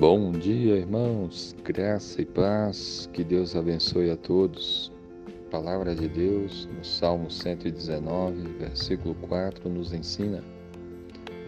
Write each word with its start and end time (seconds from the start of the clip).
Bom 0.00 0.32
dia, 0.32 0.78
irmãos, 0.78 1.54
graça 1.62 2.22
e 2.22 2.24
paz, 2.24 3.06
que 3.12 3.22
Deus 3.22 3.54
abençoe 3.54 4.10
a 4.10 4.16
todos. 4.16 4.90
Palavra 5.50 5.94
de 5.94 6.08
Deus, 6.08 6.66
no 6.74 6.82
Salmo 6.82 7.30
119, 7.30 8.48
versículo 8.58 9.14
4, 9.28 9.68
nos 9.68 9.92
ensina: 9.92 10.42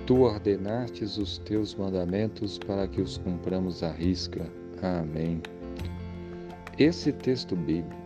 Tu 0.07 0.20
ordenastes 0.20 1.16
os 1.16 1.38
teus 1.38 1.75
mandamentos 1.75 2.59
para 2.59 2.86
que 2.86 3.00
os 3.00 3.16
cumpramos 3.16 3.82
à 3.82 3.91
risca. 3.91 4.46
Amém. 4.82 5.41
Esse 6.79 7.11
texto 7.11 7.57
bíblico 7.57 7.96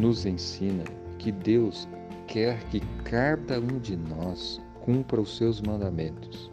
nos 0.00 0.24
ensina 0.24 0.84
que 1.18 1.32
Deus 1.32 1.88
quer 2.28 2.62
que 2.68 2.78
cada 3.02 3.58
um 3.58 3.80
de 3.80 3.96
nós 3.96 4.62
cumpra 4.84 5.20
os 5.20 5.36
seus 5.36 5.60
mandamentos. 5.60 6.48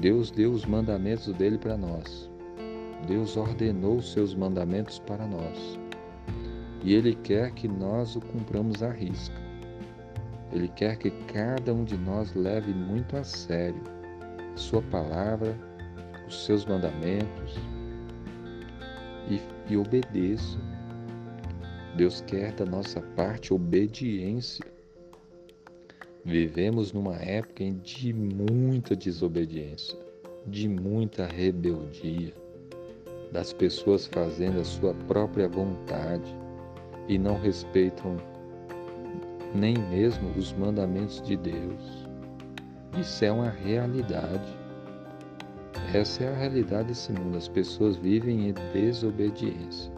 Deus 0.00 0.30
deu 0.30 0.52
os 0.52 0.64
mandamentos 0.64 1.32
dele 1.34 1.58
para 1.58 1.76
nós. 1.76 2.30
Deus 3.06 3.36
ordenou 3.36 3.96
os 3.96 4.12
seus 4.12 4.34
mandamentos 4.34 4.98
para 5.00 5.26
nós. 5.26 5.78
E 6.84 6.94
ele 6.94 7.16
quer 7.16 7.52
que 7.52 7.66
nós 7.66 8.14
o 8.14 8.20
cumpramos 8.20 8.82
à 8.82 8.90
risca. 8.90 9.36
Ele 10.52 10.68
quer 10.68 10.96
que 10.96 11.10
cada 11.32 11.74
um 11.74 11.84
de 11.84 11.96
nós 11.96 12.32
leve 12.34 12.72
muito 12.72 13.16
a 13.16 13.24
sério 13.24 13.82
sua 14.54 14.82
palavra, 14.82 15.56
os 16.26 16.44
seus 16.44 16.64
mandamentos 16.64 17.56
e, 19.28 19.40
e 19.72 19.76
obedeça. 19.76 20.58
Deus 21.96 22.20
quer 22.20 22.52
da 22.52 22.64
nossa 22.64 23.00
parte 23.16 23.52
obediência 23.52 24.64
Vivemos 26.28 26.92
numa 26.92 27.16
época 27.16 27.64
de 27.82 28.12
muita 28.12 28.94
desobediência, 28.94 29.98
de 30.46 30.68
muita 30.68 31.24
rebeldia, 31.24 32.34
das 33.32 33.54
pessoas 33.54 34.04
fazendo 34.04 34.60
a 34.60 34.64
sua 34.64 34.92
própria 34.92 35.48
vontade 35.48 36.36
e 37.08 37.16
não 37.18 37.40
respeitam 37.40 38.18
nem 39.54 39.74
mesmo 39.88 40.28
os 40.36 40.52
mandamentos 40.52 41.22
de 41.22 41.34
Deus. 41.34 42.06
Isso 43.00 43.24
é 43.24 43.32
uma 43.32 43.48
realidade. 43.48 44.54
Essa 45.94 46.24
é 46.24 46.28
a 46.28 46.36
realidade 46.36 46.88
desse 46.88 47.10
mundo. 47.10 47.38
As 47.38 47.48
pessoas 47.48 47.96
vivem 47.96 48.50
em 48.50 48.54
desobediência. 48.74 49.97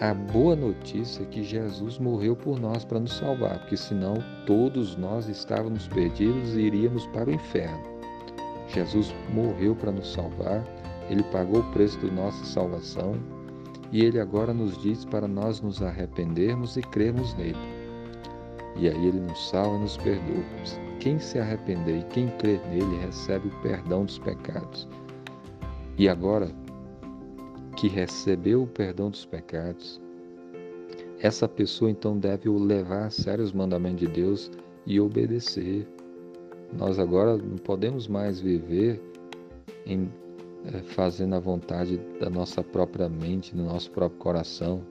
A 0.00 0.14
boa 0.14 0.54
notícia 0.54 1.24
é 1.24 1.26
que 1.26 1.42
Jesus 1.42 1.98
morreu 1.98 2.36
por 2.36 2.60
nós 2.60 2.84
para 2.84 3.00
nos 3.00 3.16
salvar, 3.16 3.58
porque 3.58 3.76
senão 3.76 4.14
todos 4.46 4.96
nós 4.96 5.28
estávamos 5.28 5.88
perdidos 5.88 6.54
e 6.54 6.60
iríamos 6.60 7.04
para 7.08 7.28
o 7.28 7.32
inferno. 7.32 7.82
Jesus 8.68 9.12
morreu 9.34 9.74
para 9.74 9.90
nos 9.90 10.12
salvar, 10.12 10.64
ele 11.10 11.24
pagou 11.24 11.62
o 11.62 11.72
preço 11.72 11.98
da 11.98 12.12
nossa 12.12 12.44
salvação 12.44 13.16
e 13.90 14.04
ele 14.04 14.20
agora 14.20 14.54
nos 14.54 14.80
diz 14.80 15.04
para 15.04 15.26
nós 15.26 15.60
nos 15.60 15.82
arrependermos 15.82 16.76
e 16.76 16.80
crermos 16.80 17.34
nele. 17.34 17.58
E 18.76 18.88
aí 18.88 19.06
ele 19.08 19.18
nos 19.18 19.48
salva 19.48 19.78
e 19.78 19.80
nos 19.80 19.96
perdoa. 19.96 20.44
Quem 21.00 21.18
se 21.18 21.40
arrepender 21.40 21.98
e 21.98 22.04
quem 22.04 22.28
crer 22.38 22.60
nele 22.68 22.98
recebe 23.04 23.48
o 23.48 23.62
perdão 23.62 24.04
dos 24.04 24.20
pecados. 24.20 24.86
E 25.96 26.08
agora, 26.08 26.52
que 27.78 27.86
recebeu 27.86 28.64
o 28.64 28.66
perdão 28.66 29.08
dos 29.08 29.24
pecados, 29.24 30.00
essa 31.20 31.48
pessoa 31.48 31.88
então 31.88 32.18
deve 32.18 32.48
levar 32.48 33.04
a 33.06 33.10
sério 33.10 33.44
os 33.44 33.52
mandamentos 33.52 34.00
de 34.00 34.08
Deus 34.08 34.50
e 34.84 35.00
obedecer. 35.00 35.86
Nós 36.76 36.98
agora 36.98 37.36
não 37.36 37.56
podemos 37.56 38.08
mais 38.08 38.40
viver 38.40 39.00
em, 39.86 40.12
é, 40.66 40.78
fazendo 40.78 41.36
a 41.36 41.38
vontade 41.38 41.98
da 42.18 42.28
nossa 42.28 42.64
própria 42.64 43.08
mente, 43.08 43.54
do 43.54 43.62
nosso 43.62 43.92
próprio 43.92 44.18
coração. 44.18 44.82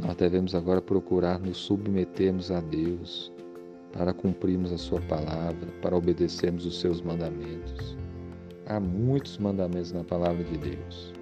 Nós 0.00 0.16
devemos 0.16 0.56
agora 0.56 0.82
procurar 0.82 1.38
nos 1.38 1.58
submetermos 1.58 2.50
a 2.50 2.60
Deus 2.60 3.32
para 3.92 4.12
cumprirmos 4.12 4.72
a 4.72 4.78
Sua 4.78 5.00
palavra, 5.02 5.68
para 5.80 5.96
obedecermos 5.96 6.66
os 6.66 6.80
seus 6.80 7.00
mandamentos. 7.00 7.96
Há 8.66 8.80
muitos 8.80 9.38
mandamentos 9.38 9.92
na 9.92 10.02
palavra 10.02 10.42
de 10.42 10.58
Deus 10.58 11.17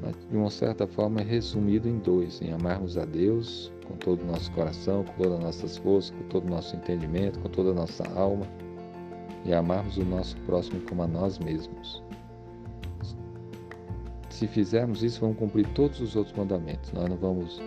mas 0.00 0.14
de 0.30 0.36
uma 0.36 0.50
certa 0.50 0.86
forma 0.86 1.20
é 1.20 1.24
resumido 1.24 1.88
em 1.88 1.98
dois: 1.98 2.40
em 2.40 2.52
amarmos 2.52 2.96
a 2.96 3.04
Deus 3.04 3.72
com 3.86 3.96
todo 3.96 4.22
o 4.22 4.26
nosso 4.26 4.52
coração, 4.52 5.02
com 5.04 5.22
todas 5.22 5.38
as 5.38 5.44
nossas 5.44 5.76
forças, 5.78 6.10
com 6.10 6.24
todo 6.28 6.46
o 6.46 6.50
nosso 6.50 6.76
entendimento, 6.76 7.40
com 7.40 7.48
toda 7.48 7.70
a 7.70 7.74
nossa 7.74 8.06
alma, 8.14 8.46
e 9.44 9.54
amarmos 9.54 9.96
o 9.96 10.04
nosso 10.04 10.36
próximo 10.42 10.80
como 10.82 11.02
a 11.02 11.06
nós 11.06 11.38
mesmos. 11.38 12.02
Se 14.28 14.46
fizermos 14.46 15.02
isso, 15.02 15.20
vamos 15.20 15.38
cumprir 15.38 15.66
todos 15.74 16.00
os 16.00 16.14
outros 16.14 16.36
mandamentos. 16.36 16.92
Nós 16.92 17.08
não 17.08 17.16
vamos. 17.16 17.60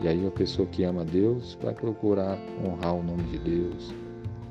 E 0.00 0.06
aí 0.06 0.26
a 0.26 0.30
pessoa 0.30 0.68
que 0.68 0.84
ama 0.84 1.04
Deus 1.04 1.56
vai 1.62 1.74
procurar 1.74 2.38
honrar 2.64 2.94
o 2.94 3.02
nome 3.02 3.22
de 3.24 3.38
Deus, 3.38 3.94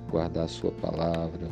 guardar 0.09 0.45
a 0.45 0.47
sua 0.47 0.71
palavra. 0.71 1.47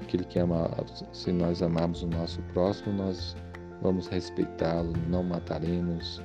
Aquele 0.00 0.24
que 0.24 0.38
ama, 0.38 0.70
se 1.12 1.32
nós 1.32 1.60
amarmos 1.60 2.02
o 2.02 2.06
nosso 2.06 2.40
próximo, 2.54 2.92
nós 2.92 3.36
vamos 3.82 4.06
respeitá-lo, 4.06 4.92
não 5.08 5.22
mataremos, 5.22 6.22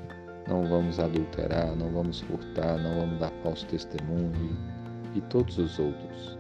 não 0.48 0.68
vamos 0.68 1.00
adulterar, 1.00 1.76
não 1.76 1.92
vamos 1.92 2.22
furtar, 2.22 2.78
não 2.78 3.00
vamos 3.02 3.20
dar 3.20 3.32
falso 3.44 3.66
testemunho 3.68 4.58
e 5.16 5.22
todos 5.22 5.58
os 5.58 5.80
outros. 5.80 6.38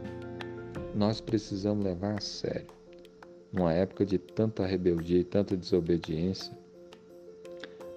Nós 0.95 1.21
precisamos 1.21 1.83
levar 1.83 2.17
a 2.17 2.21
sério. 2.21 2.67
Numa 3.51 3.73
época 3.73 4.05
de 4.05 4.17
tanta 4.17 4.65
rebeldia 4.65 5.19
e 5.19 5.23
tanta 5.23 5.55
desobediência, 5.55 6.51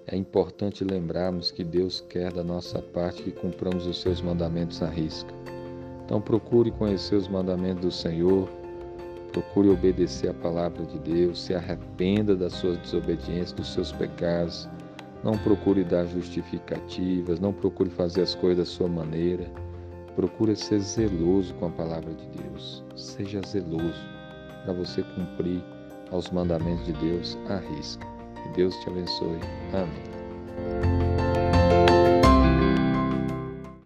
é 0.07 0.17
importante 0.17 0.85
lembrarmos 0.85 1.51
que 1.51 1.65
Deus 1.65 2.01
quer 2.09 2.33
da 2.33 2.45
nossa 2.45 2.81
parte 2.81 3.23
que 3.23 3.33
cumpramos 3.33 3.87
os 3.87 4.01
seus 4.01 4.21
mandamentos 4.23 4.83
à 4.83 4.89
risca. 4.89 5.35
Então 6.05 6.21
procure 6.21 6.71
conhecer 6.71 7.17
os 7.17 7.27
mandamentos 7.27 7.81
do 7.83 7.91
Senhor, 7.91 8.49
Procure 9.37 9.69
obedecer 9.69 10.31
a 10.31 10.35
palavra 10.35 10.83
de 10.87 10.99
Deus, 10.99 11.43
se 11.43 11.55
arrependa 11.55 12.35
das 12.35 12.55
suas 12.55 12.79
desobediências, 12.79 13.53
dos 13.53 13.71
seus 13.71 13.93
pecados. 13.93 14.67
Não 15.23 15.37
procure 15.37 15.85
dar 15.85 16.07
justificativas, 16.07 17.39
não 17.39 17.53
procure 17.53 17.91
fazer 17.91 18.23
as 18.23 18.35
coisas 18.35 18.57
da 18.57 18.65
sua 18.65 18.89
maneira. 18.89 19.47
Procure 20.15 20.57
ser 20.57 20.79
zeloso 20.79 21.53
com 21.57 21.67
a 21.67 21.71
palavra 21.71 22.15
de 22.15 22.27
Deus. 22.29 22.83
Seja 22.97 23.43
zeloso 23.47 24.09
para 24.65 24.73
você 24.73 25.03
cumprir 25.03 25.63
aos 26.11 26.31
mandamentos 26.31 26.87
de 26.87 26.95
Deus 26.95 27.37
à 27.51 27.59
risca. 27.59 28.07
Que 28.43 28.49
Deus 28.57 28.75
te 28.77 28.89
abençoe. 28.89 29.39
Amém. 29.75 30.96